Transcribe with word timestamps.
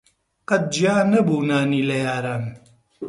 قەت 0.47 0.63
جیا 0.73 0.95
نەبوو 1.11 1.45
نانی 1.49 1.85
لە 1.89 1.97
یاران 2.05 2.43